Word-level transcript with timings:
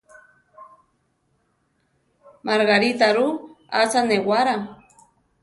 Margarita 2.49 3.07
ru, 3.19 3.27
atza 3.83 4.01
néwará. 4.09 4.55